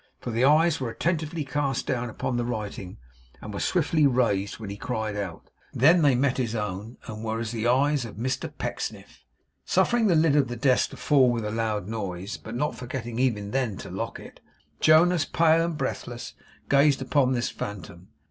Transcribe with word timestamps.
For 0.19 0.31
the 0.31 0.45
eyes 0.45 0.79
were 0.79 0.89
attentively 0.89 1.45
cast 1.45 1.85
down 1.85 2.09
upon 2.09 2.35
the 2.35 2.43
writing, 2.43 2.97
and 3.39 3.53
were 3.53 3.59
swiftly 3.59 4.07
raised 4.07 4.57
when 4.57 4.71
he 4.71 4.75
cried 4.75 5.15
out. 5.15 5.51
Then 5.73 6.01
they 6.01 6.15
met 6.15 6.37
his 6.37 6.55
own, 6.55 6.97
and 7.05 7.23
were 7.23 7.39
as 7.39 7.51
the 7.51 7.67
eyes 7.67 8.03
of 8.03 8.15
Mr 8.15 8.51
Pecksniff. 8.57 9.23
Suffering 9.63 10.07
the 10.07 10.15
lid 10.15 10.35
of 10.35 10.47
the 10.47 10.55
desk 10.55 10.89
to 10.89 10.97
fall 10.97 11.29
with 11.29 11.45
a 11.45 11.51
loud 11.51 11.87
noise, 11.87 12.37
but 12.37 12.55
not 12.55 12.73
forgetting 12.73 13.19
even 13.19 13.51
then 13.51 13.77
to 13.77 13.91
lock 13.91 14.19
it, 14.19 14.39
Jonas, 14.79 15.23
pale 15.23 15.63
and 15.63 15.77
breathless, 15.77 16.33
gazed 16.67 17.03
upon 17.03 17.33
this 17.33 17.49
phantom. 17.51 18.07